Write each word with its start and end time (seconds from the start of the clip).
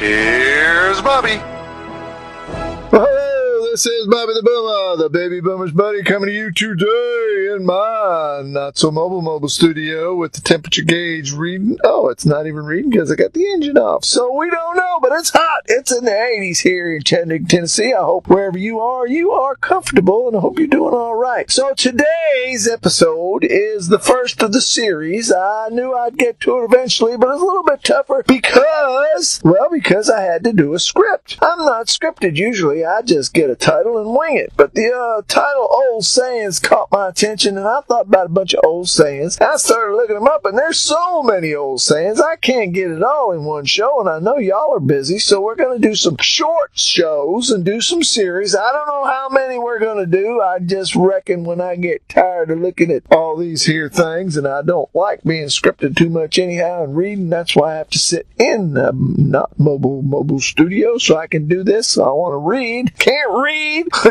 Here's 0.00 1.02
Bobby. 1.02 1.42
This 3.70 3.86
is 3.86 4.08
Bobby 4.08 4.32
the 4.34 4.42
Boomer, 4.42 4.96
the 4.96 5.08
baby 5.08 5.40
boomer's 5.40 5.70
buddy, 5.70 6.02
coming 6.02 6.26
to 6.26 6.34
you 6.34 6.50
today 6.50 7.54
in 7.54 7.64
my 7.64 8.42
not 8.44 8.76
so 8.76 8.90
mobile 8.90 9.22
mobile 9.22 9.48
studio 9.48 10.12
with 10.16 10.32
the 10.32 10.40
temperature 10.40 10.82
gauge 10.82 11.32
reading. 11.32 11.78
Oh, 11.84 12.08
it's 12.08 12.26
not 12.26 12.48
even 12.48 12.64
reading 12.64 12.90
because 12.90 13.12
I 13.12 13.14
got 13.14 13.32
the 13.32 13.46
engine 13.46 13.78
off, 13.78 14.04
so 14.04 14.36
we 14.36 14.50
don't 14.50 14.76
know, 14.76 14.98
but 15.00 15.12
it's 15.12 15.30
hot. 15.30 15.62
It's 15.66 15.96
in 15.96 16.04
the 16.04 16.10
80s 16.10 16.62
here 16.62 16.92
in 16.96 17.04
Chattanooga, 17.04 17.46
Tennessee. 17.46 17.94
I 17.94 18.00
hope 18.00 18.26
wherever 18.26 18.58
you 18.58 18.80
are, 18.80 19.06
you 19.06 19.30
are 19.30 19.54
comfortable, 19.54 20.26
and 20.26 20.36
I 20.36 20.40
hope 20.40 20.58
you're 20.58 20.66
doing 20.66 20.92
all 20.92 21.14
right. 21.14 21.48
So 21.48 21.72
today's 21.72 22.66
episode 22.68 23.44
is 23.44 23.86
the 23.86 24.00
first 24.00 24.42
of 24.42 24.52
the 24.52 24.60
series. 24.60 25.32
I 25.32 25.68
knew 25.70 25.94
I'd 25.94 26.18
get 26.18 26.40
to 26.40 26.58
it 26.58 26.64
eventually, 26.64 27.16
but 27.16 27.28
it's 27.28 27.42
a 27.42 27.44
little 27.44 27.62
bit 27.62 27.84
tougher 27.84 28.24
because, 28.26 29.40
well, 29.44 29.68
because 29.70 30.10
I 30.10 30.22
had 30.22 30.42
to 30.42 30.52
do 30.52 30.74
a 30.74 30.80
script. 30.80 31.38
I'm 31.40 31.64
not 31.64 31.86
scripted 31.86 32.34
usually. 32.34 32.84
I 32.84 33.02
just 33.02 33.32
get 33.32 33.48
a 33.48 33.59
title 33.60 33.98
and 33.98 34.16
wing 34.16 34.36
it. 34.36 34.52
But 34.56 34.74
the 34.74 34.92
uh, 34.92 35.22
title 35.28 35.68
Old 35.70 36.04
Sayings 36.04 36.58
caught 36.58 36.90
my 36.90 37.08
attention, 37.08 37.56
and 37.56 37.66
I 37.66 37.80
thought 37.82 38.06
about 38.06 38.26
a 38.26 38.30
bunch 38.30 38.54
of 38.54 38.64
old 38.64 38.88
sayings. 38.88 39.38
I 39.40 39.56
started 39.56 39.94
looking 39.94 40.16
them 40.16 40.26
up, 40.26 40.44
and 40.44 40.56
there's 40.56 40.80
so 40.80 41.22
many 41.22 41.54
old 41.54 41.80
sayings. 41.80 42.20
I 42.20 42.36
can't 42.36 42.72
get 42.72 42.90
it 42.90 43.02
all 43.02 43.32
in 43.32 43.44
one 43.44 43.66
show, 43.66 44.00
and 44.00 44.08
I 44.08 44.18
know 44.18 44.38
y'all 44.38 44.74
are 44.74 44.80
busy, 44.80 45.18
so 45.18 45.40
we're 45.40 45.54
going 45.54 45.80
to 45.80 45.88
do 45.88 45.94
some 45.94 46.16
short 46.20 46.70
shows 46.78 47.50
and 47.50 47.64
do 47.64 47.80
some 47.80 48.02
series. 48.02 48.54
I 48.54 48.72
don't 48.72 48.86
know 48.86 49.04
how 49.04 49.28
many 49.30 49.58
we're 49.58 49.78
going 49.78 49.98
to 49.98 50.10
do. 50.10 50.40
I 50.40 50.58
just 50.58 50.96
reckon 50.96 51.44
when 51.44 51.60
I 51.60 51.76
get 51.76 52.08
tired 52.08 52.50
of 52.50 52.60
looking 52.60 52.90
at 52.90 53.04
all 53.10 53.36
these 53.36 53.66
here 53.66 53.88
things, 53.88 54.36
and 54.36 54.46
I 54.46 54.62
don't 54.62 54.92
like 54.94 55.22
being 55.22 55.46
scripted 55.46 55.96
too 55.96 56.08
much 56.08 56.38
anyhow 56.38 56.84
and 56.84 56.96
reading, 56.96 57.28
that's 57.28 57.54
why 57.54 57.74
I 57.74 57.78
have 57.78 57.90
to 57.90 57.98
sit 57.98 58.26
in 58.38 58.74
the 58.74 58.92
not 58.94 59.58
mobile 59.58 60.02
mobile 60.02 60.40
studio 60.40 60.98
so 60.98 61.16
I 61.16 61.26
can 61.26 61.48
do 61.48 61.62
this. 61.62 61.88
So 61.88 62.04
I 62.04 62.12
want 62.12 62.32
to 62.32 62.38
read, 62.38 62.98
can't 62.98 63.30
read, 63.32 63.49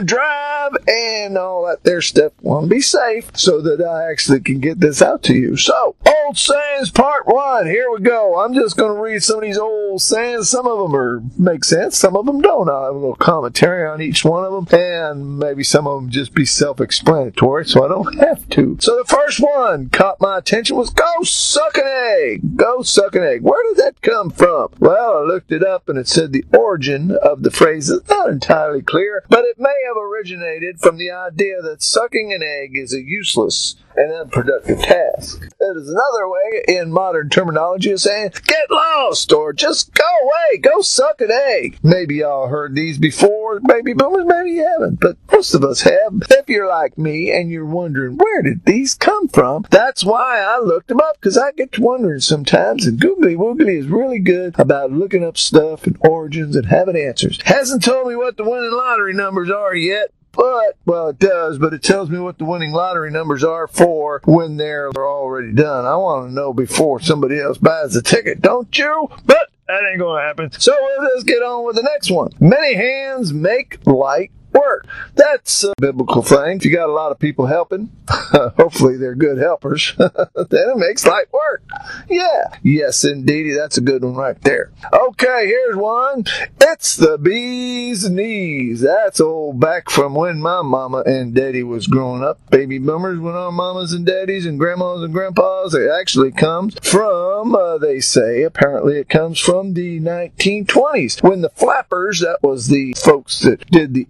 drive, 0.05 0.71
and 0.87 1.37
all 1.37 1.65
that 1.67 1.83
there 1.83 2.01
stuff. 2.01 2.33
Want 2.41 2.65
to 2.65 2.75
be 2.75 2.81
safe 2.81 3.31
so 3.35 3.61
that 3.61 3.81
I 3.81 4.09
actually 4.09 4.41
can 4.41 4.59
get 4.59 4.79
this 4.79 5.01
out 5.01 5.23
to 5.23 5.33
you. 5.33 5.57
So, 5.57 5.95
old 6.05 6.37
sayings 6.37 6.91
part 6.91 7.27
one. 7.27 7.65
Here 7.65 7.89
we 7.91 7.99
go. 8.01 8.39
I'm 8.39 8.53
just 8.53 8.77
going 8.77 8.93
to 8.93 9.01
read 9.01 9.23
some 9.23 9.37
of 9.37 9.43
these 9.43 9.57
old 9.57 10.01
sayings. 10.01 10.49
Some 10.49 10.67
of 10.67 10.79
them 10.79 10.95
are 10.95 11.23
make 11.37 11.63
sense. 11.63 11.97
Some 11.97 12.15
of 12.15 12.25
them 12.25 12.41
don't. 12.41 12.69
I'll 12.69 12.85
have 12.85 12.95
a 12.95 12.97
little 12.97 13.15
commentary 13.15 13.87
on 13.87 14.01
each 14.01 14.23
one 14.23 14.43
of 14.43 14.67
them, 14.67 14.79
and 14.79 15.39
maybe 15.39 15.63
some 15.63 15.87
of 15.87 16.01
them 16.01 16.09
just 16.09 16.33
be 16.33 16.45
self-explanatory, 16.45 17.65
so 17.65 17.83
I 17.83 17.87
don't 17.87 18.19
have 18.19 18.47
to. 18.49 18.77
So 18.79 18.97
the 18.97 19.05
first 19.05 19.39
one 19.39 19.89
caught 19.89 20.21
my 20.21 20.37
attention 20.37 20.77
was 20.77 20.89
"Go 20.89 21.23
suck 21.23 21.77
an 21.77 21.87
egg." 21.87 22.55
Go 22.55 22.81
suck 22.81 23.15
an 23.15 23.23
egg. 23.23 23.41
Where 23.41 23.63
did 23.69 23.83
that 23.83 24.01
come 24.01 24.29
from? 24.29 24.69
Well, 24.79 25.19
I 25.19 25.21
looked 25.21 25.51
it 25.51 25.63
up, 25.63 25.89
and 25.89 25.97
it 25.97 26.07
said 26.07 26.31
the 26.31 26.45
origin 26.53 27.17
of 27.21 27.43
the 27.43 27.51
phrase 27.51 27.89
is 27.89 28.07
not 28.09 28.29
entirely 28.29 28.81
clear, 28.81 29.23
but 29.29 29.45
it 29.45 29.59
may 29.59 29.75
have 29.87 29.97
originated 29.97 30.79
from 30.79 30.97
the 30.97 31.11
idea 31.11 31.61
that 31.61 31.83
sucking 31.83 32.33
an 32.33 32.43
egg 32.43 32.71
is 32.75 32.93
a 32.93 33.01
useless 33.01 33.75
and 33.99 34.13
unproductive 34.13 34.79
task. 34.79 35.43
It 35.59 35.77
is 35.77 35.89
another 35.89 36.29
way 36.29 36.63
in 36.69 36.91
modern 36.91 37.29
terminology 37.29 37.91
of 37.91 37.99
saying 37.99 38.31
get 38.45 38.71
lost 38.71 39.31
or 39.33 39.51
just 39.51 39.93
go 39.93 40.05
away, 40.23 40.57
go 40.59 40.81
suck 40.81 41.19
an 41.19 41.31
egg. 41.31 41.77
Maybe 41.83 42.15
y'all 42.15 42.47
heard 42.47 42.75
these 42.75 42.97
before, 42.97 43.59
baby 43.59 43.93
boomers, 43.93 44.25
maybe 44.25 44.51
you 44.51 44.65
haven't, 44.65 45.01
but 45.01 45.17
most 45.31 45.53
of 45.53 45.63
us 45.63 45.81
have. 45.81 46.23
If 46.29 46.47
you're 46.47 46.69
like 46.69 46.97
me 46.97 47.31
and 47.31 47.51
you're 47.51 47.65
wondering 47.65 48.17
where 48.17 48.41
did 48.41 48.65
these 48.65 48.93
come 48.93 49.27
from, 49.27 49.65
that's 49.69 50.05
why 50.05 50.39
I 50.39 50.59
looked 50.59 50.87
them 50.87 51.01
up 51.01 51.17
because 51.19 51.37
I 51.37 51.51
get 51.51 51.73
to 51.73 51.81
wondering 51.81 52.21
sometimes 52.21 52.85
and 52.85 52.99
Googly 52.99 53.35
Woogly 53.35 53.77
is 53.77 53.87
really 53.87 54.19
good 54.19 54.57
about 54.57 54.91
looking 54.91 55.25
up 55.25 55.37
stuff 55.37 55.85
and 55.85 55.97
origins 55.99 56.55
and 56.55 56.67
having 56.67 56.95
answers. 56.95 57.39
Hasn't 57.43 57.83
told 57.83 58.07
me 58.07 58.15
what 58.15 58.37
the 58.37 58.49
winning 58.49 58.71
lottery 58.71 59.13
numbers 59.13 59.51
are 59.51 59.75
yet, 59.75 60.13
but, 60.39 60.77
well, 60.85 61.09
it 61.09 61.19
does, 61.19 61.57
but 61.57 61.73
it 61.73 61.83
tells 61.83 62.09
me 62.09 62.17
what 62.17 62.37
the 62.37 62.45
winning 62.45 62.71
lottery 62.71 63.11
numbers 63.11 63.43
are 63.43 63.67
for 63.67 64.21
when 64.23 64.55
they're 64.55 64.89
already 64.91 65.51
done. 65.51 65.85
I 65.85 65.97
want 65.97 66.29
to 66.29 66.33
know 66.33 66.53
before 66.53 67.01
somebody 67.01 67.41
else 67.41 67.57
buys 67.57 67.93
the 67.93 68.01
ticket, 68.01 68.41
don't 68.41 68.77
you? 68.77 69.09
But 69.25 69.49
that 69.67 69.83
ain't 69.89 69.99
going 69.99 70.21
to 70.21 70.25
happen. 70.25 70.51
So 70.57 70.73
let's 71.01 71.23
get 71.23 71.43
on 71.43 71.65
with 71.65 71.75
the 71.75 71.83
next 71.83 72.09
one. 72.09 72.31
Many 72.39 72.73
hands 72.73 73.33
make 73.33 73.85
light 73.85 74.31
work. 74.53 74.87
That's 75.15 75.63
a 75.63 75.73
biblical 75.79 76.21
thing. 76.21 76.57
If 76.57 76.65
you 76.65 76.71
got 76.71 76.89
a 76.89 76.93
lot 76.93 77.11
of 77.11 77.19
people 77.19 77.47
helping, 77.47 77.91
hopefully 78.07 78.97
they're 78.97 79.15
good 79.15 79.37
helpers, 79.37 79.93
then 79.97 80.69
it 80.69 80.77
makes 80.77 81.05
light 81.05 81.31
work. 81.33 81.63
Yeah. 82.09 82.55
Yes, 82.63 83.03
indeedy. 83.03 83.53
That's 83.53 83.77
a 83.77 83.81
good 83.81 84.03
one 84.03 84.15
right 84.15 84.39
there. 84.41 84.71
Okay, 84.93 85.47
here's 85.47 85.75
one. 85.75 86.25
It's 86.61 86.95
the 86.95 87.17
bee's 87.17 88.09
knees. 88.09 88.81
That's 88.81 89.19
old 89.19 89.59
back 89.59 89.89
from 89.89 90.15
when 90.15 90.41
my 90.41 90.61
mama 90.61 91.03
and 91.05 91.33
daddy 91.33 91.63
was 91.63 91.87
growing 91.87 92.23
up. 92.23 92.39
Baby 92.49 92.77
boomers, 92.79 93.19
when 93.19 93.35
our 93.35 93.51
mamas 93.51 93.93
and 93.93 94.05
daddies 94.05 94.45
and 94.45 94.59
grandmas 94.59 95.03
and 95.03 95.13
grandpas, 95.13 95.73
it 95.73 95.89
actually 95.89 96.31
comes 96.31 96.75
from, 96.81 97.55
uh, 97.55 97.77
they 97.77 97.99
say, 97.99 98.43
apparently 98.43 98.97
it 98.97 99.09
comes 99.09 99.39
from 99.39 99.73
the 99.73 99.99
1920s 99.99 101.21
when 101.23 101.41
the 101.41 101.49
flappers, 101.49 102.19
that 102.19 102.41
was 102.41 102.67
the 102.67 102.93
folks 102.93 103.39
that 103.39 103.65
did 103.67 103.93
the 103.93 104.07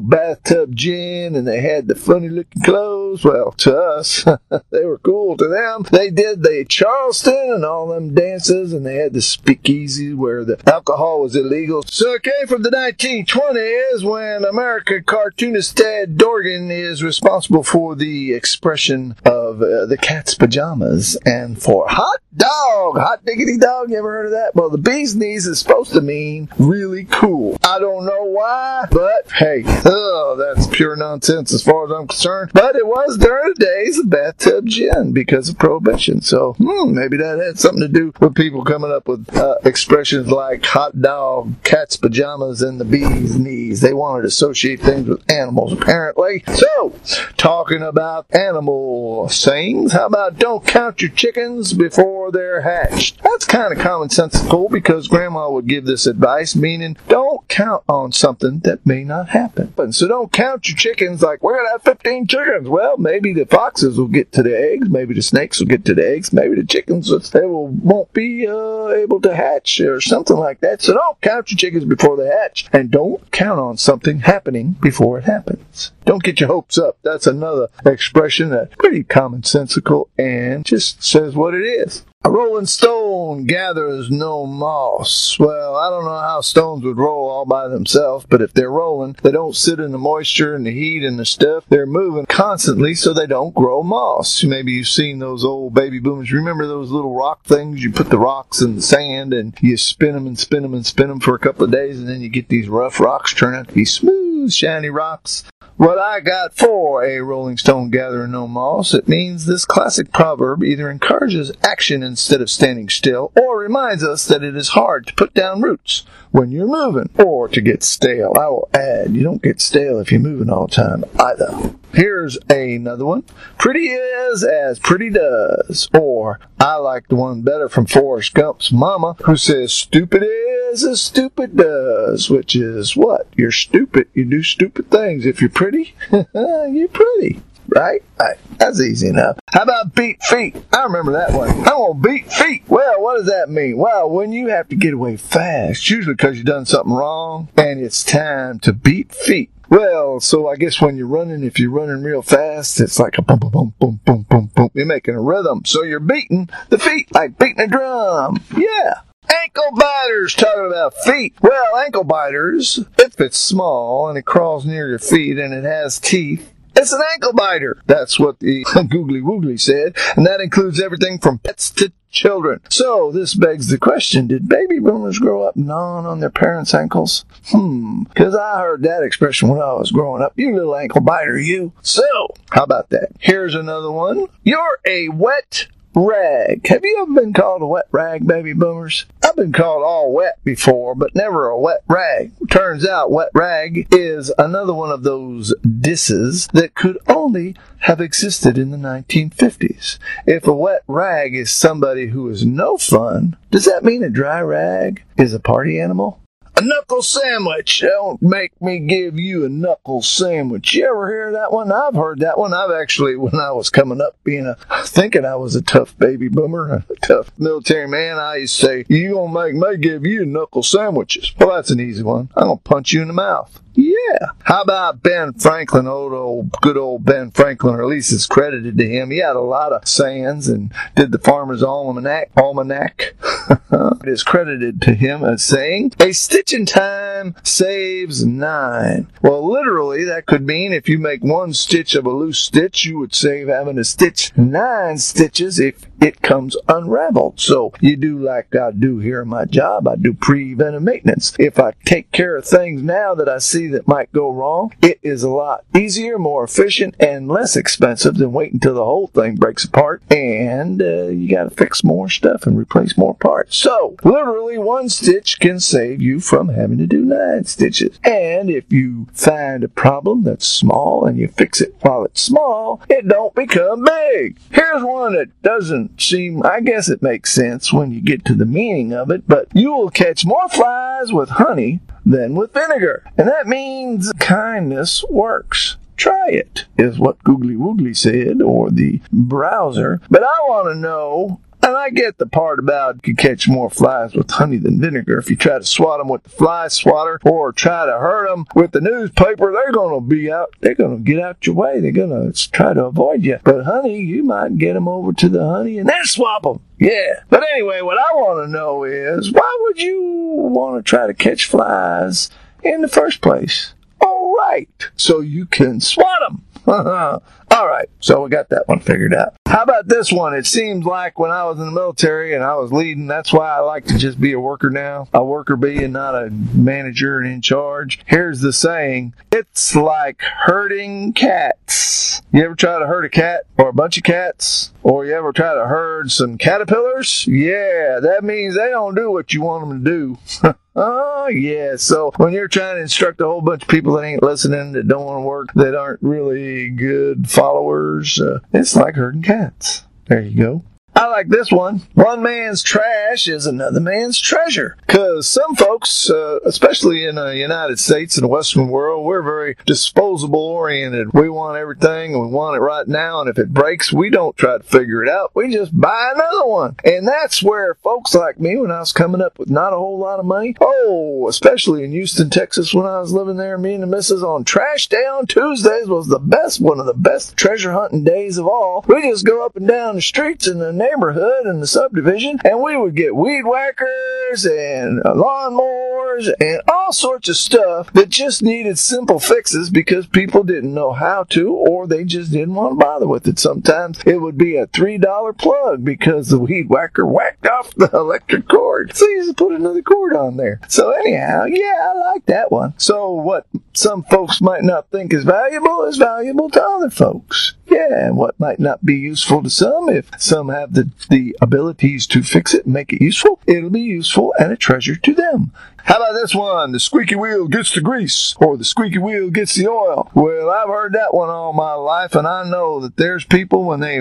bathtub 0.00 0.74
gin 0.74 1.34
and 1.34 1.46
they 1.46 1.60
had 1.60 1.88
the 1.88 1.94
funny 1.94 2.28
looking 2.28 2.62
clothes. 2.62 3.24
Well, 3.24 3.52
to 3.52 3.76
us, 3.76 4.24
they 4.70 4.84
were 4.84 4.98
cool 4.98 5.36
to 5.36 5.48
them. 5.48 5.86
They 5.90 6.10
did 6.10 6.42
the 6.42 6.64
Charleston 6.68 7.52
and 7.52 7.64
all 7.64 7.88
them 7.88 8.14
dances 8.14 8.72
and 8.72 8.84
they 8.84 8.96
had 8.96 9.12
the 9.12 9.22
speakeasy 9.22 10.14
where 10.14 10.44
the 10.44 10.60
alcohol 10.70 11.22
was 11.22 11.36
illegal. 11.36 11.82
So 11.82 12.12
it 12.14 12.22
came 12.22 12.46
from 12.46 12.62
the 12.62 12.70
1920s 12.70 14.02
when 14.02 14.44
American 14.44 15.04
cartoonist 15.04 15.76
Ted 15.76 16.16
Dorgan 16.16 16.70
is 16.70 17.02
responsible 17.02 17.62
for 17.62 17.94
the 17.94 18.34
expression 18.34 19.16
of 19.24 19.39
uh, 19.56 19.86
the 19.86 19.98
cat's 20.00 20.34
pajamas 20.34 21.16
and 21.24 21.60
for 21.60 21.86
hot 21.88 22.20
dog, 22.36 22.98
hot 22.98 23.24
diggity 23.24 23.58
dog. 23.58 23.90
You 23.90 23.98
ever 23.98 24.10
heard 24.10 24.26
of 24.26 24.32
that? 24.32 24.54
Well, 24.54 24.70
the 24.70 24.78
bee's 24.78 25.14
knees 25.14 25.46
is 25.46 25.58
supposed 25.58 25.92
to 25.92 26.00
mean 26.00 26.48
really 26.58 27.04
cool. 27.04 27.58
I 27.64 27.78
don't 27.78 28.06
know 28.06 28.24
why, 28.24 28.86
but 28.90 29.30
hey, 29.32 29.62
oh, 29.66 30.36
that's 30.38 30.66
pure 30.68 30.96
nonsense 30.96 31.52
as 31.52 31.62
far 31.62 31.84
as 31.84 31.90
I'm 31.90 32.08
concerned. 32.08 32.50
But 32.54 32.76
it 32.76 32.86
was 32.86 33.18
during 33.18 33.54
the 33.54 33.64
days 33.64 33.98
of 33.98 34.10
bathtub 34.10 34.66
gin 34.66 35.12
because 35.12 35.48
of 35.48 35.58
prohibition. 35.58 36.20
So 36.20 36.54
hmm, 36.58 36.94
maybe 36.94 37.16
that 37.16 37.38
had 37.38 37.58
something 37.58 37.82
to 37.82 37.88
do 37.88 38.12
with 38.20 38.34
people 38.34 38.64
coming 38.64 38.92
up 38.92 39.08
with 39.08 39.34
uh, 39.36 39.56
expressions 39.64 40.30
like 40.30 40.64
hot 40.64 41.00
dog, 41.00 41.62
cat's 41.62 41.96
pajamas, 41.96 42.62
and 42.62 42.80
the 42.80 42.84
bee's 42.84 43.38
knees. 43.38 43.80
They 43.80 43.94
wanted 43.94 44.22
to 44.22 44.28
associate 44.28 44.80
things 44.80 45.08
with 45.08 45.28
animals, 45.30 45.72
apparently. 45.72 46.44
So, 46.46 46.94
talking 47.36 47.82
about 47.82 48.26
animal 48.30 49.28
sayings, 49.40 49.92
how 49.92 50.06
about 50.06 50.38
don't 50.38 50.66
count 50.66 51.00
your 51.00 51.10
chickens 51.10 51.72
before 51.72 52.30
they're 52.30 52.60
hatched? 52.60 53.22
That's 53.22 53.46
kind 53.46 53.72
of 53.72 53.78
commonsensical 53.78 54.70
because 54.70 55.08
grandma 55.08 55.50
would 55.50 55.66
give 55.66 55.86
this 55.86 56.06
advice, 56.06 56.54
meaning 56.54 56.96
don't 57.08 57.46
count 57.48 57.82
on 57.88 58.12
something 58.12 58.60
that 58.60 58.84
may 58.84 59.04
not 59.04 59.30
happen. 59.30 59.92
So 59.92 60.06
don't 60.06 60.32
count 60.32 60.68
your 60.68 60.76
chickens 60.76 61.22
like 61.22 61.42
we're 61.42 61.56
gonna 61.56 61.70
have 61.70 61.82
15 61.82 62.26
chickens. 62.26 62.68
Well, 62.68 62.96
maybe 62.98 63.32
the 63.32 63.46
foxes 63.46 63.98
will 63.98 64.08
get 64.08 64.32
to 64.32 64.42
the 64.42 64.56
eggs, 64.56 64.88
maybe 64.88 65.14
the 65.14 65.22
snakes 65.22 65.58
will 65.58 65.66
get 65.66 65.84
to 65.86 65.94
the 65.94 66.06
eggs, 66.06 66.32
maybe 66.32 66.56
the 66.56 66.66
chickens 66.66 67.10
they 67.30 67.46
will 67.46 67.68
won't 67.68 68.12
be 68.12 68.46
uh, 68.46 68.88
able 68.88 69.20
to 69.20 69.34
hatch 69.34 69.80
or 69.80 70.00
something 70.00 70.36
like 70.36 70.60
that. 70.60 70.82
So 70.82 70.94
don't 70.94 71.20
count 71.20 71.50
your 71.50 71.58
chickens 71.58 71.84
before 71.84 72.16
they 72.16 72.26
hatch, 72.26 72.66
and 72.72 72.90
don't 72.90 73.30
count 73.30 73.58
on 73.58 73.76
something 73.76 74.20
happening 74.20 74.72
before 74.80 75.18
it 75.18 75.24
happens. 75.24 75.92
Don't 76.04 76.22
get 76.22 76.40
your 76.40 76.48
hopes 76.48 76.78
up. 76.78 76.98
That's 77.02 77.26
another 77.26 77.68
expression 77.84 78.50
that's 78.50 78.74
pretty 78.76 79.04
commonsensical 79.30 80.08
and 80.18 80.64
just 80.64 81.02
says 81.02 81.34
what 81.34 81.54
it 81.54 81.62
is. 81.62 82.04
A 82.22 82.30
rolling 82.30 82.66
stone 82.66 83.46
gathers 83.46 84.10
no 84.10 84.44
moss. 84.44 85.38
Well, 85.38 85.74
I 85.74 85.88
don't 85.88 86.04
know 86.04 86.18
how 86.18 86.42
stones 86.42 86.84
would 86.84 86.98
roll 86.98 87.30
all 87.30 87.46
by 87.46 87.66
themselves, 87.68 88.26
but 88.28 88.42
if 88.42 88.52
they're 88.52 88.70
rolling, 88.70 89.16
they 89.22 89.32
don't 89.32 89.56
sit 89.56 89.80
in 89.80 89.90
the 89.92 89.96
moisture 89.96 90.54
and 90.54 90.66
the 90.66 90.70
heat 90.70 91.02
and 91.02 91.18
the 91.18 91.24
stuff. 91.24 91.64
They're 91.70 91.86
moving 91.86 92.26
constantly 92.26 92.94
so 92.94 93.14
they 93.14 93.26
don't 93.26 93.54
grow 93.54 93.82
moss. 93.82 94.44
Maybe 94.44 94.72
you've 94.72 94.88
seen 94.88 95.18
those 95.18 95.46
old 95.46 95.72
baby 95.72 95.98
boomers. 95.98 96.30
Remember 96.30 96.66
those 96.66 96.90
little 96.90 97.14
rock 97.14 97.44
things? 97.44 97.82
You 97.82 97.90
put 97.90 98.10
the 98.10 98.18
rocks 98.18 98.60
in 98.60 98.76
the 98.76 98.82
sand 98.82 99.32
and 99.32 99.56
you 99.62 99.78
spin 99.78 100.12
them 100.12 100.26
and 100.26 100.38
spin 100.38 100.62
them 100.62 100.74
and 100.74 100.84
spin 100.84 101.08
them 101.08 101.20
for 101.20 101.34
a 101.34 101.38
couple 101.38 101.64
of 101.64 101.72
days 101.72 101.98
and 101.98 102.06
then 102.06 102.20
you 102.20 102.28
get 102.28 102.50
these 102.50 102.68
rough 102.68 103.00
rocks 103.00 103.32
turn 103.32 103.54
out 103.54 103.68
to 103.68 103.74
be 103.74 103.86
smooth, 103.86 104.52
shiny 104.52 104.90
rocks. 104.90 105.44
What 105.80 105.96
I 105.98 106.20
got 106.20 106.54
for 106.54 107.02
a 107.02 107.20
Rolling 107.20 107.56
Stone 107.56 107.88
gathering 107.88 108.32
no 108.32 108.46
moss, 108.46 108.92
it 108.92 109.08
means 109.08 109.46
this 109.46 109.64
classic 109.64 110.12
proverb 110.12 110.62
either 110.62 110.90
encourages 110.90 111.52
action 111.64 112.02
instead 112.02 112.42
of 112.42 112.50
standing 112.50 112.90
still, 112.90 113.32
or 113.34 113.58
reminds 113.58 114.04
us 114.04 114.26
that 114.26 114.44
it 114.44 114.54
is 114.54 114.68
hard 114.68 115.06
to 115.06 115.14
put 115.14 115.32
down 115.32 115.62
roots 115.62 116.04
when 116.32 116.52
you're 116.52 116.66
moving, 116.66 117.08
or 117.18 117.48
to 117.48 117.62
get 117.62 117.82
stale. 117.82 118.34
I 118.38 118.48
will 118.48 118.68
add, 118.74 119.16
you 119.16 119.22
don't 119.22 119.40
get 119.40 119.58
stale 119.58 119.98
if 119.98 120.12
you're 120.12 120.20
moving 120.20 120.50
all 120.50 120.66
the 120.66 120.74
time 120.74 121.02
either. 121.18 121.72
Here's 121.94 122.36
another 122.50 123.06
one. 123.06 123.24
Pretty 123.56 123.86
is 123.86 124.44
as 124.44 124.78
pretty 124.78 125.08
does. 125.08 125.88
Or 125.94 126.40
I 126.60 126.76
like 126.76 127.08
the 127.08 127.16
one 127.16 127.40
better 127.40 127.70
from 127.70 127.86
Forrest 127.86 128.34
Gump's 128.34 128.70
mama 128.70 129.16
who 129.24 129.34
says 129.34 129.72
stupid 129.72 130.22
is 130.24 130.49
as 130.72 130.82
a 130.82 130.96
stupid 130.96 131.56
does, 131.56 132.30
which 132.30 132.54
is 132.54 132.96
what? 132.96 133.26
You're 133.34 133.50
stupid. 133.50 134.08
You 134.14 134.24
do 134.24 134.42
stupid 134.42 134.90
things. 134.90 135.26
If 135.26 135.40
you're 135.40 135.50
pretty, 135.50 135.94
you're 136.10 136.88
pretty. 136.88 137.42
Right? 137.68 138.02
right? 138.18 138.36
That's 138.58 138.80
easy 138.80 139.08
enough. 139.08 139.38
How 139.52 139.62
about 139.62 139.94
beat 139.94 140.20
feet? 140.24 140.56
I 140.72 140.82
remember 140.82 141.12
that 141.12 141.32
one. 141.32 141.50
I'm 141.50 141.64
gonna 141.64 141.94
beat 141.94 142.32
feet. 142.32 142.64
Well, 142.66 143.00
what 143.00 143.18
does 143.18 143.26
that 143.26 143.48
mean? 143.48 143.78
Well, 143.78 144.10
when 144.10 144.32
you 144.32 144.48
have 144.48 144.68
to 144.70 144.76
get 144.76 144.94
away 144.94 145.16
fast, 145.16 145.88
usually 145.88 146.14
because 146.14 146.36
you've 146.36 146.46
done 146.46 146.66
something 146.66 146.92
wrong, 146.92 147.48
and 147.56 147.80
it's 147.80 148.02
time 148.02 148.58
to 148.60 148.72
beat 148.72 149.14
feet. 149.14 149.50
Well, 149.68 150.18
so 150.18 150.48
I 150.48 150.56
guess 150.56 150.80
when 150.80 150.96
you're 150.96 151.06
running, 151.06 151.44
if 151.44 151.60
you're 151.60 151.70
running 151.70 152.02
real 152.02 152.22
fast, 152.22 152.80
it's 152.80 152.98
like 152.98 153.18
a 153.18 153.22
boom, 153.22 153.38
boom, 153.38 153.52
boom, 153.52 153.72
boom, 153.78 154.00
boom, 154.04 154.26
boom, 154.28 154.50
boom. 154.52 154.70
You're 154.74 154.86
making 154.86 155.14
a 155.14 155.20
rhythm. 155.20 155.62
So 155.64 155.84
you're 155.84 156.00
beating 156.00 156.48
the 156.70 156.78
feet 156.78 157.14
like 157.14 157.38
beating 157.38 157.60
a 157.60 157.68
drum. 157.68 158.42
Yeah. 158.56 159.02
Ankle 159.30 159.72
biters, 159.76 160.34
talking 160.34 160.66
about 160.66 160.96
feet. 161.04 161.34
Well, 161.40 161.76
ankle 161.76 162.02
biters, 162.04 162.80
if 162.98 163.20
it's 163.20 163.38
small 163.38 164.08
and 164.08 164.18
it 164.18 164.24
crawls 164.24 164.66
near 164.66 164.88
your 164.88 164.98
feet 164.98 165.38
and 165.38 165.54
it 165.54 165.62
has 165.62 166.00
teeth, 166.00 166.52
it's 166.74 166.92
an 166.92 167.02
ankle 167.12 167.32
biter. 167.32 167.80
That's 167.86 168.18
what 168.18 168.40
the 168.40 168.64
Googly 168.88 169.20
Woogly 169.20 169.60
said. 169.60 169.96
And 170.16 170.26
that 170.26 170.40
includes 170.40 170.80
everything 170.80 171.18
from 171.18 171.38
pets 171.38 171.70
to 171.72 171.92
children. 172.10 172.60
So 172.70 173.12
this 173.12 173.34
begs 173.34 173.68
the 173.68 173.78
question, 173.78 174.26
did 174.26 174.48
baby 174.48 174.80
boomers 174.80 175.18
grow 175.20 175.42
up 175.42 175.56
gnawing 175.56 176.06
on 176.06 176.18
their 176.18 176.30
parents' 176.30 176.74
ankles? 176.74 177.24
Hmm, 177.46 178.04
because 178.04 178.34
I 178.34 178.60
heard 178.60 178.82
that 178.82 179.04
expression 179.04 179.48
when 179.48 179.60
I 179.60 179.74
was 179.74 179.92
growing 179.92 180.22
up. 180.22 180.32
You 180.36 180.54
little 180.54 180.74
ankle 180.74 181.02
biter, 181.02 181.38
you. 181.38 181.72
So, 181.82 182.02
how 182.50 182.64
about 182.64 182.90
that? 182.90 183.10
Here's 183.20 183.54
another 183.54 183.92
one. 183.92 184.26
You're 184.42 184.78
a 184.84 185.08
wet 185.10 185.68
rag. 185.94 186.66
Have 186.66 186.84
you 186.84 187.02
ever 187.02 187.12
been 187.20 187.32
called 187.32 187.62
a 187.62 187.66
wet 187.66 187.86
rag, 187.90 188.26
baby 188.26 188.52
boomers? 188.52 189.06
I've 189.30 189.36
been 189.36 189.52
called 189.52 189.84
all 189.84 190.12
wet 190.12 190.42
before, 190.42 190.96
but 190.96 191.14
never 191.14 191.46
a 191.46 191.56
wet 191.56 191.84
rag. 191.86 192.32
Turns 192.50 192.84
out 192.84 193.12
wet 193.12 193.28
rag 193.32 193.86
is 193.92 194.32
another 194.36 194.74
one 194.74 194.90
of 194.90 195.04
those 195.04 195.54
disses 195.62 196.48
that 196.48 196.74
could 196.74 196.98
only 197.06 197.54
have 197.82 198.00
existed 198.00 198.58
in 198.58 198.72
the 198.72 198.76
1950s. 198.76 199.98
If 200.26 200.48
a 200.48 200.52
wet 200.52 200.82
rag 200.88 201.36
is 201.36 201.52
somebody 201.52 202.08
who 202.08 202.28
is 202.28 202.44
no 202.44 202.76
fun, 202.76 203.36
does 203.52 203.66
that 203.66 203.84
mean 203.84 204.02
a 204.02 204.10
dry 204.10 204.40
rag 204.40 205.04
is 205.16 205.32
a 205.32 205.38
party 205.38 205.78
animal? 205.78 206.19
A 206.60 206.62
knuckle 206.62 207.00
sandwich. 207.00 207.80
Don't 207.80 208.20
make 208.20 208.60
me 208.60 208.80
give 208.80 209.18
you 209.18 209.46
a 209.46 209.48
knuckle 209.48 210.02
sandwich. 210.02 210.74
You 210.74 210.90
ever 210.90 211.08
hear 211.08 211.32
that 211.32 211.52
one? 211.52 211.72
I've 211.72 211.94
heard 211.94 212.20
that 212.20 212.36
one. 212.36 212.52
I've 212.52 212.70
actually, 212.70 213.16
when 213.16 213.36
I 213.36 213.50
was 213.52 213.70
coming 213.70 214.02
up, 214.02 214.18
being 214.24 214.44
a 214.44 214.58
thinking 214.84 215.24
I 215.24 215.36
was 215.36 215.56
a 215.56 215.62
tough 215.62 215.96
baby 215.96 216.28
boomer, 216.28 216.84
a 216.90 217.06
tough 217.06 217.30
military 217.38 217.88
man, 217.88 218.18
I 218.18 218.36
used 218.36 218.60
to 218.60 218.66
say, 218.66 218.84
"You 218.88 219.14
gonna 219.14 219.32
make 219.32 219.54
me 219.54 219.78
give 219.78 220.04
you 220.04 220.26
knuckle 220.26 220.62
sandwiches?" 220.62 221.34
Well, 221.38 221.56
that's 221.56 221.70
an 221.70 221.80
easy 221.80 222.02
one. 222.02 222.28
I'm 222.36 222.48
gonna 222.48 222.56
punch 222.58 222.92
you 222.92 223.00
in 223.00 223.08
the 223.08 223.14
mouth. 223.14 223.58
Yeah. 223.74 224.26
How 224.42 224.62
about 224.62 225.02
Ben 225.02 225.32
Franklin, 225.34 225.86
old, 225.86 226.12
old, 226.12 226.52
good 226.60 226.76
old 226.76 227.04
Ben 227.04 227.30
Franklin, 227.30 227.76
or 227.76 227.82
at 227.82 227.88
least 227.88 228.12
it's 228.12 228.26
credited 228.26 228.76
to 228.76 228.86
him. 228.86 229.10
He 229.10 229.18
had 229.18 229.36
a 229.36 229.40
lot 229.40 229.72
of 229.72 229.86
sayings 229.86 230.48
and 230.48 230.72
did 230.96 231.12
the 231.12 231.18
Farmer's 231.18 231.62
Almanac. 231.62 232.30
Almanac. 232.36 233.14
it 233.70 234.08
is 234.08 234.22
credited 234.22 234.82
to 234.82 234.94
him 234.94 235.24
as 235.24 235.44
saying, 235.44 235.92
a 236.00 236.12
stitch 236.12 236.49
in 236.52 236.66
time 236.66 237.34
saves 237.42 238.24
nine. 238.24 239.08
Well, 239.22 239.50
literally, 239.50 240.04
that 240.04 240.26
could 240.26 240.46
mean 240.46 240.72
if 240.72 240.88
you 240.88 240.98
make 240.98 241.22
one 241.22 241.52
stitch 241.52 241.94
of 241.94 242.06
a 242.06 242.10
loose 242.10 242.38
stitch, 242.38 242.84
you 242.84 242.98
would 242.98 243.14
save 243.14 243.48
having 243.48 243.76
to 243.76 243.84
stitch 243.84 244.36
nine 244.36 244.98
stitches 244.98 245.58
if 245.58 245.86
it 246.00 246.22
comes 246.22 246.56
unraveled. 246.68 247.38
So 247.38 247.72
you 247.80 247.96
do 247.96 248.18
like 248.18 248.54
I 248.56 248.70
do 248.70 248.98
here 248.98 249.22
in 249.22 249.28
my 249.28 249.44
job. 249.44 249.86
I 249.86 249.96
do 249.96 250.14
preventive 250.14 250.82
maintenance. 250.82 251.34
If 251.38 251.58
I 251.58 251.74
take 251.84 252.10
care 252.12 252.36
of 252.36 252.46
things 252.46 252.82
now 252.82 253.14
that 253.14 253.28
I 253.28 253.38
see 253.38 253.66
that 253.68 253.86
might 253.86 254.12
go 254.12 254.30
wrong, 254.30 254.72
it 254.82 254.98
is 255.02 255.22
a 255.22 255.28
lot 255.28 255.64
easier, 255.76 256.18
more 256.18 256.44
efficient, 256.44 256.96
and 256.98 257.28
less 257.28 257.56
expensive 257.56 258.16
than 258.16 258.32
waiting 258.32 258.56
until 258.56 258.74
the 258.74 258.84
whole 258.84 259.08
thing 259.08 259.36
breaks 259.36 259.64
apart 259.64 260.02
and 260.10 260.80
uh, 260.80 261.08
you 261.08 261.28
got 261.28 261.44
to 261.44 261.50
fix 261.50 261.84
more 261.84 262.08
stuff 262.08 262.46
and 262.46 262.56
replace 262.56 262.96
more 262.96 263.14
parts. 263.14 263.56
So 263.56 263.96
literally 264.02 264.58
one 264.58 264.88
stitch 264.88 265.38
can 265.38 265.60
save 265.60 266.00
you 266.00 266.20
from 266.20 266.39
having 266.48 266.78
to 266.78 266.86
do 266.86 267.04
nine 267.04 267.44
stitches. 267.44 267.98
And 268.04 268.50
if 268.50 268.72
you 268.72 269.06
find 269.12 269.62
a 269.62 269.68
problem 269.68 270.24
that's 270.24 270.48
small 270.48 271.04
and 271.04 271.18
you 271.18 271.28
fix 271.28 271.60
it 271.60 271.74
while 271.80 272.04
it's 272.04 272.20
small, 272.20 272.82
it 272.88 273.06
don't 273.08 273.34
become 273.34 273.84
big. 273.84 274.38
Here's 274.50 274.82
one 274.82 275.14
that 275.14 275.42
doesn't 275.42 276.00
seem, 276.00 276.44
I 276.44 276.60
guess 276.60 276.88
it 276.88 277.02
makes 277.02 277.32
sense 277.32 277.72
when 277.72 277.92
you 277.92 278.00
get 278.00 278.24
to 278.26 278.34
the 278.34 278.46
meaning 278.46 278.92
of 278.92 279.10
it, 279.10 279.28
but 279.28 279.48
you 279.54 279.72
will 279.72 279.90
catch 279.90 280.24
more 280.24 280.48
flies 280.48 281.12
with 281.12 281.30
honey 281.30 281.80
than 282.04 282.34
with 282.34 282.52
vinegar. 282.52 283.04
And 283.16 283.28
that 283.28 283.46
means 283.46 284.12
kindness 284.18 285.04
works. 285.10 285.76
Try 285.96 286.28
it, 286.30 286.64
is 286.78 286.98
what 286.98 287.22
Googly 287.24 287.56
Woogly 287.56 287.94
said, 287.94 288.40
or 288.40 288.70
the 288.70 289.02
browser. 289.12 290.00
But 290.08 290.22
I 290.22 290.38
want 290.48 290.68
to 290.68 290.74
know 290.74 291.40
and 291.62 291.76
I 291.76 291.90
get 291.90 292.18
the 292.18 292.26
part 292.26 292.58
about 292.58 292.96
you 292.96 293.14
can 293.14 293.16
catch 293.16 293.48
more 293.48 293.70
flies 293.70 294.14
with 294.14 294.30
honey 294.30 294.56
than 294.56 294.80
vinegar. 294.80 295.18
If 295.18 295.30
you 295.30 295.36
try 295.36 295.58
to 295.58 295.64
swat 295.64 296.00
them 296.00 296.08
with 296.08 296.22
the 296.22 296.30
fly 296.30 296.68
swatter 296.68 297.20
or 297.24 297.52
try 297.52 297.86
to 297.86 297.92
hurt 297.92 298.28
them 298.28 298.46
with 298.54 298.72
the 298.72 298.80
newspaper, 298.80 299.52
they're 299.52 299.72
going 299.72 299.94
to 299.94 300.06
be 300.06 300.30
out. 300.32 300.54
They're 300.60 300.74
going 300.74 300.96
to 300.96 301.02
get 301.02 301.22
out 301.22 301.46
your 301.46 301.54
way. 301.54 301.80
They're 301.80 301.92
going 301.92 302.32
to 302.32 302.50
try 302.50 302.72
to 302.72 302.84
avoid 302.84 303.22
you. 303.22 303.38
But 303.44 303.64
honey, 303.64 304.00
you 304.00 304.22
might 304.22 304.58
get 304.58 304.74
them 304.74 304.88
over 304.88 305.12
to 305.12 305.28
the 305.28 305.44
honey 305.44 305.78
and 305.78 305.88
then 305.88 306.04
swap 306.04 306.42
them. 306.42 306.60
Yeah. 306.78 307.22
But 307.28 307.44
anyway, 307.52 307.82
what 307.82 307.98
I 307.98 308.14
want 308.14 308.46
to 308.46 308.50
know 308.50 308.84
is 308.84 309.30
why 309.32 309.58
would 309.62 309.80
you 309.80 310.02
want 310.34 310.78
to 310.78 310.88
try 310.88 311.06
to 311.06 311.14
catch 311.14 311.46
flies 311.46 312.30
in 312.62 312.80
the 312.80 312.88
first 312.88 313.20
place? 313.20 313.74
All 314.00 314.34
right. 314.36 314.68
So 314.96 315.20
you 315.20 315.46
can 315.46 315.80
swat 315.80 316.20
them. 316.20 316.39
All 317.50 317.66
right, 317.66 317.88
so 317.98 318.22
we 318.22 318.30
got 318.30 318.50
that 318.50 318.68
one 318.68 318.78
figured 318.78 319.12
out. 319.12 319.34
How 319.48 319.64
about 319.64 319.88
this 319.88 320.12
one? 320.12 320.34
It 320.34 320.46
seems 320.46 320.84
like 320.84 321.18
when 321.18 321.32
I 321.32 321.44
was 321.44 321.58
in 321.58 321.66
the 321.66 321.72
military 321.72 322.32
and 322.32 322.44
I 322.44 322.54
was 322.54 322.72
leading, 322.72 323.08
that's 323.08 323.32
why 323.32 323.50
I 323.50 323.58
like 323.58 323.86
to 323.86 323.98
just 323.98 324.20
be 324.20 324.32
a 324.34 324.38
worker 324.38 324.70
now. 324.70 325.08
A 325.12 325.24
worker 325.24 325.56
bee 325.56 325.82
and 325.82 325.92
not 325.92 326.14
a 326.14 326.30
manager 326.30 327.18
and 327.18 327.26
in 327.26 327.42
charge. 327.42 327.98
Here's 328.06 328.40
the 328.40 328.52
saying 328.52 329.14
it's 329.32 329.74
like 329.74 330.22
herding 330.22 331.12
cats. 331.12 332.22
You 332.32 332.44
ever 332.44 332.54
try 332.54 332.78
to 332.78 332.86
herd 332.86 333.04
a 333.04 333.08
cat 333.08 333.46
or 333.58 333.70
a 333.70 333.74
bunch 333.74 333.96
of 333.96 334.04
cats? 334.04 334.72
Or 334.84 335.04
you 335.04 335.12
ever 335.14 335.32
try 335.32 335.52
to 335.52 335.66
herd 335.66 336.12
some 336.12 336.38
caterpillars? 336.38 337.26
Yeah, 337.26 337.98
that 338.00 338.22
means 338.22 338.54
they 338.54 338.70
don't 338.70 338.94
do 338.94 339.10
what 339.10 339.34
you 339.34 339.42
want 339.42 339.68
them 339.68 339.84
to 339.84 339.90
do. 339.90 340.54
Oh, 340.82 341.26
yeah. 341.26 341.76
So 341.76 342.10
when 342.16 342.32
you're 342.32 342.48
trying 342.48 342.76
to 342.76 342.80
instruct 342.80 343.20
a 343.20 343.26
whole 343.26 343.42
bunch 343.42 343.64
of 343.64 343.68
people 343.68 343.92
that 343.96 344.04
ain't 344.04 344.22
listening, 344.22 344.72
that 344.72 344.88
don't 344.88 345.04
want 345.04 345.18
to 345.18 345.26
work, 345.26 345.52
that 345.54 345.74
aren't 345.74 346.02
really 346.02 346.70
good 346.70 347.30
followers, 347.30 348.18
uh, 348.18 348.38
it's 348.54 348.74
like 348.74 348.94
herding 348.94 349.22
cats. 349.22 349.84
There 350.06 350.22
you 350.22 350.36
go. 350.42 350.64
I 351.00 351.06
like 351.06 351.28
this 351.28 351.50
one. 351.50 351.80
One 351.94 352.22
man's 352.22 352.62
trash 352.62 353.26
is 353.26 353.46
another 353.46 353.80
man's 353.80 354.20
treasure. 354.20 354.76
Because 354.86 355.26
some 355.26 355.56
folks, 355.56 356.10
uh, 356.10 356.40
especially 356.44 357.06
in 357.06 357.14
the 357.14 357.34
United 357.34 357.78
States 357.78 358.18
and 358.18 358.24
the 358.24 358.28
Western 358.28 358.68
world, 358.68 359.06
we're 359.06 359.22
very 359.22 359.56
disposable 359.64 360.40
oriented. 360.40 361.14
We 361.14 361.30
want 361.30 361.56
everything 361.56 362.12
and 362.12 362.20
we 362.20 362.28
want 362.28 362.56
it 362.56 362.60
right 362.60 362.86
now. 362.86 363.22
And 363.22 363.30
if 363.30 363.38
it 363.38 363.54
breaks, 363.54 363.90
we 363.90 364.10
don't 364.10 364.36
try 364.36 364.58
to 364.58 364.62
figure 364.62 365.02
it 365.02 365.08
out. 365.08 365.30
We 365.34 365.50
just 365.50 365.72
buy 365.80 366.12
another 366.14 366.44
one. 366.44 366.76
And 366.84 367.08
that's 367.08 367.42
where 367.42 367.76
folks 367.76 368.14
like 368.14 368.38
me, 368.38 368.58
when 368.58 368.70
I 368.70 368.80
was 368.80 368.92
coming 368.92 369.22
up 369.22 369.38
with 369.38 369.48
not 369.48 369.72
a 369.72 369.76
whole 369.76 369.98
lot 369.98 370.20
of 370.20 370.26
money, 370.26 370.54
oh, 370.60 371.28
especially 371.30 371.82
in 371.82 371.92
Houston, 371.92 372.28
Texas, 372.28 372.74
when 372.74 372.84
I 372.84 373.00
was 373.00 373.10
living 373.10 373.38
there, 373.38 373.56
me 373.56 373.72
and 373.72 373.82
the 373.82 373.86
missus 373.86 374.22
on 374.22 374.44
trash 374.44 374.88
day 374.88 375.06
on 375.06 375.26
Tuesdays 375.26 375.88
was 375.88 376.08
the 376.08 376.18
best, 376.18 376.60
one 376.60 376.78
of 376.78 376.84
the 376.84 376.92
best 376.92 377.38
treasure 377.38 377.72
hunting 377.72 378.04
days 378.04 378.36
of 378.36 378.46
all. 378.46 378.84
We 378.86 379.00
just 379.08 379.24
go 379.24 379.46
up 379.46 379.56
and 379.56 379.66
down 379.66 379.94
the 379.94 380.02
streets 380.02 380.46
in 380.46 380.58
the 380.58 380.74
neighborhood 380.74 380.89
and 380.92 381.62
the 381.62 381.66
subdivision 381.66 382.38
and 382.44 382.60
we 382.60 382.76
would 382.76 382.94
get 382.94 383.14
weed 383.14 383.44
whackers 383.44 384.44
and 384.44 385.00
lawnmowers 385.04 386.30
and 386.40 386.60
all 386.68 386.92
sorts 386.92 387.28
of 387.28 387.36
stuff 387.36 387.92
that 387.92 388.08
just 388.08 388.42
needed 388.42 388.78
simple 388.78 389.20
fixes 389.20 389.70
because 389.70 390.06
people 390.06 390.42
didn't 390.42 390.74
know 390.74 390.92
how 390.92 391.24
to 391.24 391.52
or 391.52 391.86
they 391.86 392.04
just 392.04 392.32
didn't 392.32 392.54
want 392.54 392.72
to 392.72 392.84
bother 392.84 393.06
with 393.06 393.28
it. 393.28 393.38
Sometimes 393.38 394.00
it 394.04 394.20
would 394.20 394.36
be 394.36 394.56
a 394.56 394.66
$3 394.66 395.38
plug 395.38 395.84
because 395.84 396.28
the 396.28 396.38
weed 396.38 396.68
whacker 396.68 397.06
whacked 397.06 397.46
off 397.46 397.74
the 397.74 397.90
electric 397.94 398.48
cord. 398.48 398.94
So 398.94 399.06
you 399.06 399.24
just 399.24 399.36
put 399.36 399.52
another 399.52 399.82
cord 399.82 400.16
on 400.16 400.36
there. 400.36 400.60
So 400.68 400.90
anyhow, 400.90 401.44
yeah, 401.44 401.90
I 401.90 402.12
like 402.12 402.26
that 402.26 402.50
one. 402.50 402.74
So 402.78 403.10
what 403.12 403.46
some 403.72 404.02
folks 404.04 404.40
might 404.40 404.64
not 404.64 404.90
think 404.90 405.14
is 405.14 405.24
valuable 405.24 405.84
is 405.84 405.96
valuable 405.96 406.50
to 406.50 406.62
other 406.62 406.90
folks. 406.90 407.54
Yeah, 407.66 408.06
and 408.06 408.16
what 408.16 408.38
might 408.40 408.58
not 408.58 408.84
be 408.84 408.96
useful 408.96 409.42
to 409.44 409.50
some, 409.50 409.88
if 409.88 410.10
some 410.18 410.48
have 410.48 410.74
the, 410.74 410.79
the 411.08 411.36
abilities 411.40 412.06
to 412.08 412.22
fix 412.22 412.54
it 412.54 412.64
and 412.64 412.74
make 412.74 412.92
it 412.92 413.02
useful, 413.02 413.40
it'll 413.46 413.70
be 413.70 413.80
useful 413.80 414.34
and 414.38 414.52
a 414.52 414.56
treasure 414.56 414.96
to 414.96 415.14
them. 415.14 415.52
How 415.84 415.96
about 415.96 416.12
this 416.12 416.34
one? 416.34 416.72
The 416.72 416.80
squeaky 416.80 417.16
wheel 417.16 417.48
gets 417.48 417.72
the 417.72 417.80
grease, 417.80 418.34
or 418.38 418.56
the 418.56 418.64
squeaky 418.64 418.98
wheel 418.98 419.30
gets 419.30 419.54
the 419.54 419.66
oil. 419.68 420.10
Well, 420.14 420.50
I've 420.50 420.68
heard 420.68 420.92
that 420.92 421.14
one 421.14 421.30
all 421.30 421.52
my 421.52 421.72
life, 421.72 422.14
and 422.14 422.26
I 422.26 422.48
know 422.48 422.80
that 422.80 422.96
there's 422.96 423.24
people 423.24 423.64
when 423.64 423.80
they 423.80 424.00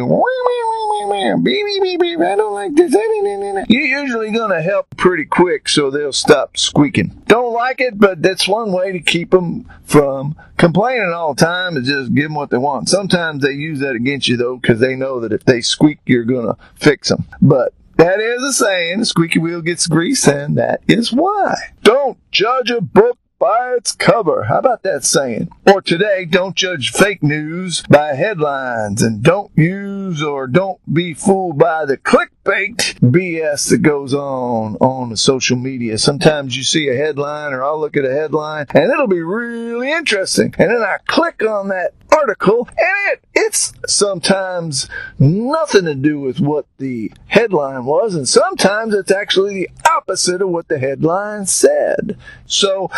beep, 1.10 1.66
beep, 1.66 1.82
beep, 1.84 2.00
beep, 2.00 2.20
I 2.20 2.36
don't 2.36 2.54
like 2.54 2.76
this. 2.76 2.94
You're 2.94 4.02
usually 4.02 4.32
going 4.32 4.52
to 4.52 4.62
help 4.62 4.90
pretty 4.98 5.26
quick 5.26 5.68
so 5.70 5.90
they'll 5.90 6.14
stop 6.14 6.58
squeaking. 6.58 7.22
Don't 7.28 7.54
like 7.54 7.82
it, 7.82 7.98
but 7.98 8.22
that's 8.22 8.48
one 8.48 8.72
way 8.72 8.92
to 8.92 9.00
keep 9.00 9.32
them 9.32 9.70
from 9.84 10.36
complaining 10.58 11.12
all 11.14 11.34
the 11.34 11.46
time 11.46 11.78
is 11.78 11.88
just 11.88 12.14
give 12.14 12.26
them 12.26 12.36
what 12.36 12.50
they 12.50 12.58
want. 12.58 12.90
Sometimes 12.90 13.44
they 13.44 13.52
use 13.52 13.80
that 13.80 13.96
against 13.96 14.28
you 14.28 14.38
though 14.38 14.58
because 14.58 14.80
they 14.80 14.96
know 14.96 15.20
that 15.20 15.34
if 15.34 15.44
they 15.46 15.62
squeak, 15.62 16.00
you're 16.06 16.24
going 16.24 16.48
to 16.48 16.58
fix 16.76 17.10
them. 17.10 17.26
But 17.42 17.74
that 18.00 18.22
is 18.22 18.42
a 18.42 18.54
saying, 18.54 19.00
the 19.00 19.06
squeaky 19.06 19.40
wheel 19.40 19.62
gets 19.62 19.86
grease, 19.86 20.26
and 20.26 20.58
that 20.58 20.82
is 20.88 21.12
why. 21.12 21.54
Don't 21.84 22.18
judge 22.32 22.72
a 22.72 22.80
book 22.80 23.19
by 23.40 23.74
its 23.78 23.94
cover. 23.94 24.44
How 24.44 24.60
about 24.60 24.84
that 24.84 25.06
saying? 25.06 25.50
Or 25.66 25.82
today, 25.82 26.26
don't 26.26 26.56
judge 26.56 26.92
fake 26.92 27.24
news 27.24 27.82
by 27.90 28.14
headlines 28.14 29.02
and 29.02 29.24
don't 29.24 29.52
use 29.56 30.22
or 30.22 30.46
don't 30.46 30.80
be 30.94 31.14
fooled 31.14 31.58
by 31.58 31.86
the 31.86 31.98
clickbait 31.98 33.00
BS 33.00 33.70
that 33.70 33.82
goes 33.82 34.14
on 34.14 34.76
on 34.76 35.10
the 35.10 35.18
social 35.18 35.58
media. 35.58 35.98
Sometimes 35.98 36.58
you 36.58 36.64
see 36.64 36.90
a 36.90 36.96
headline 36.96 37.54
or 37.54 37.64
I'll 37.64 37.80
look 37.80 37.96
at 37.96 38.06
a 38.06 38.12
headline 38.12 38.66
and 38.74 38.92
it'll 38.92 39.08
be 39.08 39.22
really 39.22 39.92
interesting. 39.92 40.54
And 40.58 40.70
then 40.70 40.82
I 40.82 40.98
click 41.08 41.42
on 41.42 41.70
that 41.70 41.94
article 42.12 42.68
and 42.68 43.14
it 43.14 43.24
it's 43.50 43.74
sometimes 43.88 44.90
nothing 45.18 45.86
to 45.86 45.96
do 45.96 46.20
with 46.20 46.40
what 46.40 46.66
the 46.78 47.12
headline 47.28 47.86
was 47.86 48.14
and 48.14 48.28
sometimes 48.28 48.94
it's 48.94 49.12
actually 49.12 49.54
the 49.54 49.70
opposite 49.90 50.42
of 50.42 50.50
what 50.50 50.68
the 50.68 50.78
headline 50.78 51.46
said. 51.46 52.18
So 52.46 52.92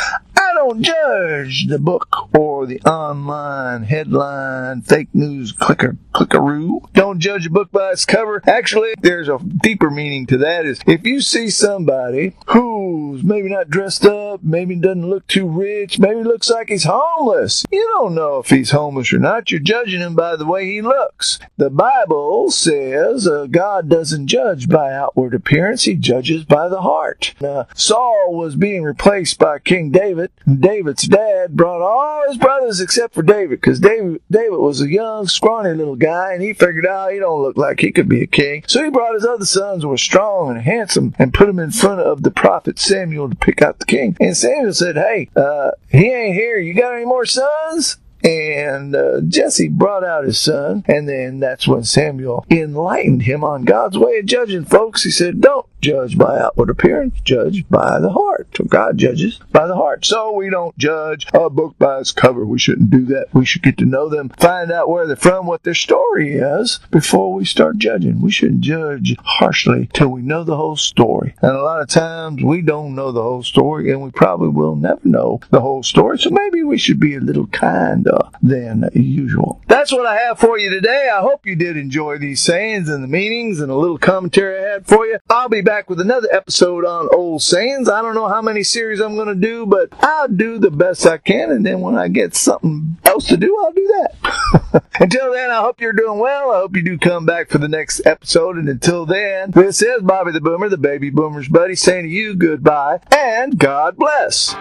I 0.51 0.53
don't 0.55 0.81
judge 0.83 1.67
the 1.67 1.79
book 1.79 2.35
or 2.37 2.65
the 2.65 2.81
online 2.81 3.83
headline 3.83 4.81
fake 4.81 5.07
news 5.13 5.53
clicker 5.53 5.95
clickaroo. 6.13 6.91
Don't 6.93 7.19
judge 7.19 7.45
a 7.45 7.49
book 7.49 7.71
by 7.71 7.91
its 7.91 8.03
cover. 8.03 8.41
Actually, 8.45 8.93
there's 9.01 9.29
a 9.29 9.39
deeper 9.39 9.89
meaning 9.89 10.25
to 10.27 10.37
that 10.39 10.65
is 10.65 10.81
if 10.85 11.05
you 11.05 11.21
see 11.21 11.49
somebody 11.49 12.35
who's 12.47 13.23
maybe 13.23 13.47
not 13.47 13.69
dressed 13.69 14.05
up, 14.05 14.43
maybe 14.43 14.75
doesn't 14.75 15.09
look 15.09 15.25
too 15.27 15.47
rich, 15.47 15.99
maybe 15.99 16.21
looks 16.23 16.49
like 16.49 16.67
he's 16.67 16.83
homeless. 16.83 17.65
You 17.71 17.87
don't 17.93 18.13
know 18.13 18.39
if 18.39 18.49
he's 18.49 18.71
homeless 18.71 19.13
or 19.13 19.19
not. 19.19 19.51
You're 19.51 19.61
judging 19.61 20.01
him 20.01 20.15
by 20.15 20.35
the 20.35 20.45
way 20.45 20.65
he 20.65 20.81
looks. 20.81 21.39
The 21.55 21.69
Bible 21.69 22.51
says 22.51 23.25
uh, 23.25 23.47
God 23.49 23.87
doesn't 23.87 24.27
judge 24.27 24.67
by 24.67 24.91
outward 24.91 25.33
appearance. 25.33 25.83
He 25.83 25.95
judges 25.95 26.43
by 26.43 26.67
the 26.67 26.81
heart. 26.81 27.35
Uh, 27.41 27.63
Saul 27.73 28.35
was 28.35 28.57
being 28.57 28.83
replaced 28.83 29.39
by 29.39 29.59
King 29.59 29.91
David. 29.91 30.29
David's 30.45 31.03
dad 31.03 31.55
brought 31.55 31.81
all 31.81 32.23
his 32.27 32.37
brothers 32.37 32.81
except 32.81 33.13
for 33.13 33.23
David 33.23 33.61
because 33.61 33.79
David, 33.79 34.21
David 34.29 34.57
was 34.57 34.81
a 34.81 34.89
young, 34.89 35.27
scrawny 35.27 35.73
little 35.73 35.95
guy 35.95 36.33
and 36.33 36.41
he 36.41 36.53
figured 36.53 36.85
out 36.85 37.11
he 37.11 37.19
don't 37.19 37.41
look 37.41 37.57
like 37.57 37.79
he 37.79 37.91
could 37.91 38.09
be 38.09 38.21
a 38.21 38.27
king. 38.27 38.63
So 38.67 38.83
he 38.83 38.89
brought 38.89 39.13
his 39.13 39.25
other 39.25 39.45
sons 39.45 39.83
who 39.83 39.89
were 39.89 39.97
strong 39.97 40.49
and 40.49 40.61
handsome 40.61 41.13
and 41.19 41.33
put 41.33 41.47
them 41.47 41.59
in 41.59 41.71
front 41.71 42.01
of 42.01 42.23
the 42.23 42.31
prophet 42.31 42.79
Samuel 42.79 43.29
to 43.29 43.35
pick 43.35 43.61
out 43.61 43.79
the 43.79 43.85
king. 43.85 44.17
And 44.19 44.35
Samuel 44.35 44.73
said, 44.73 44.95
Hey, 44.95 45.29
uh, 45.35 45.71
he 45.89 46.11
ain't 46.11 46.35
here. 46.35 46.57
You 46.57 46.73
got 46.73 46.95
any 46.95 47.05
more 47.05 47.25
sons? 47.25 47.97
And 48.23 48.95
uh, 48.95 49.21
Jesse 49.21 49.67
brought 49.67 50.03
out 50.03 50.25
his 50.25 50.39
son, 50.39 50.83
and 50.87 51.09
then 51.09 51.39
that's 51.39 51.67
when 51.67 51.83
Samuel 51.83 52.45
enlightened 52.51 53.23
him 53.23 53.43
on 53.43 53.65
God's 53.65 53.97
way 53.97 54.19
of 54.19 54.27
judging 54.27 54.65
folks. 54.65 55.03
He 55.03 55.11
said, 55.11 55.41
Don't 55.41 55.65
judge 55.81 56.17
by 56.17 56.39
outward 56.39 56.69
appearance, 56.69 57.19
judge 57.23 57.67
by 57.69 57.99
the 57.99 58.11
heart. 58.11 58.30
So 58.55 58.65
God 58.65 58.97
judges 58.97 59.39
by 59.51 59.67
the 59.67 59.75
heart. 59.75 60.05
So 60.05 60.31
we 60.31 60.49
don't 60.49 60.77
judge 60.77 61.27
a 61.33 61.49
book 61.49 61.77
by 61.77 61.99
its 61.99 62.11
cover. 62.11 62.45
We 62.45 62.59
shouldn't 62.59 62.89
do 62.89 63.05
that. 63.05 63.27
We 63.33 63.45
should 63.45 63.63
get 63.63 63.77
to 63.77 63.85
know 63.85 64.09
them, 64.09 64.29
find 64.29 64.71
out 64.71 64.89
where 64.89 65.07
they're 65.07 65.15
from, 65.15 65.45
what 65.45 65.63
their 65.63 65.73
story 65.73 66.35
is 66.35 66.79
before 66.91 67.33
we 67.33 67.45
start 67.45 67.77
judging. 67.77 68.21
We 68.21 68.31
shouldn't 68.31 68.61
judge 68.61 69.15
harshly 69.23 69.89
till 69.93 70.09
we 70.09 70.21
know 70.21 70.43
the 70.43 70.57
whole 70.57 70.77
story. 70.77 71.35
And 71.41 71.51
a 71.51 71.61
lot 71.61 71.81
of 71.81 71.89
times 71.89 72.43
we 72.43 72.61
don't 72.61 72.95
know 72.95 73.11
the 73.11 73.21
whole 73.21 73.43
story 73.43 73.91
and 73.91 74.01
we 74.01 74.11
probably 74.11 74.49
will 74.49 74.75
never 74.75 75.01
know 75.03 75.39
the 75.49 75.61
whole 75.61 75.83
story. 75.83 76.17
So 76.19 76.29
maybe 76.29 76.63
we 76.63 76.77
should 76.77 76.99
be 76.99 77.15
a 77.15 77.19
little 77.19 77.47
kinder 77.47 78.19
than 78.41 78.89
usual. 78.93 79.61
That's 79.67 79.91
what 79.91 80.05
I 80.05 80.17
have 80.17 80.39
for 80.39 80.57
you 80.57 80.69
today. 80.69 81.09
I 81.13 81.21
hope 81.21 81.45
you 81.45 81.55
did 81.55 81.77
enjoy 81.77 82.17
these 82.17 82.41
sayings 82.41 82.89
and 82.89 83.03
the 83.03 83.07
meanings 83.07 83.59
and 83.59 83.71
a 83.71 83.75
little 83.75 83.97
commentary 83.97 84.63
I 84.63 84.73
had 84.73 84.87
for 84.87 85.05
you. 85.05 85.19
I'll 85.29 85.49
be 85.49 85.61
back 85.61 85.89
with 85.89 85.99
another 85.99 86.27
episode 86.31 86.85
on 86.85 87.09
old 87.13 87.41
sayings. 87.41 87.89
I 87.89 88.01
don't 88.01 88.15
know 88.15 88.27
how 88.31 88.41
many 88.41 88.63
series 88.63 88.99
I'm 88.99 89.15
going 89.15 89.27
to 89.27 89.35
do, 89.35 89.65
but 89.65 89.89
I'll 89.99 90.27
do 90.27 90.57
the 90.57 90.71
best 90.71 91.05
I 91.05 91.17
can. 91.17 91.51
And 91.51 91.65
then 91.65 91.81
when 91.81 91.97
I 91.97 92.07
get 92.07 92.35
something 92.35 92.97
else 93.03 93.27
to 93.27 93.37
do, 93.37 93.57
I'll 93.61 93.73
do 93.73 93.87
that. 93.87 94.83
until 94.99 95.33
then, 95.33 95.51
I 95.51 95.61
hope 95.61 95.81
you're 95.81 95.91
doing 95.91 96.19
well. 96.19 96.51
I 96.51 96.59
hope 96.59 96.75
you 96.75 96.83
do 96.83 96.97
come 96.97 97.25
back 97.25 97.49
for 97.49 97.57
the 97.57 97.67
next 97.67 98.05
episode. 98.05 98.57
And 98.57 98.69
until 98.69 99.05
then, 99.05 99.51
this 99.51 99.81
is 99.81 100.01
Bobby 100.01 100.31
the 100.31 100.41
Boomer, 100.41 100.69
the 100.69 100.77
baby 100.77 101.09
boomer's 101.09 101.49
buddy, 101.49 101.75
saying 101.75 102.03
to 102.03 102.09
you 102.09 102.35
goodbye 102.35 102.99
and 103.11 103.57
God 103.57 103.97
bless. 103.97 104.55